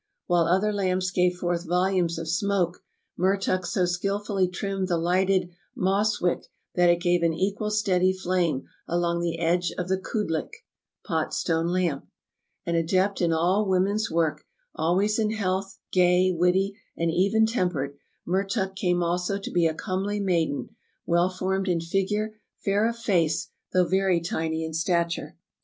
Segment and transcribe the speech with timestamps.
[0.25, 2.81] While other lamps gave forth voldmts of smoke,
[3.19, 8.63] Mertuk so skilfully trimmed the lighted moss wick that it gave an equal steady flame
[8.87, 10.49] along the fdge of the koodlik
[11.03, 12.07] (pot stone lamp).
[12.65, 14.43] An adept in all woman's work,
[14.73, 17.95] always in health, gay, witty and even tempered,
[18.27, 20.69] Mertuk came also to be a comely maiden—
[21.05, 25.37] well formed in figure, fair of face, though very tiny in stature.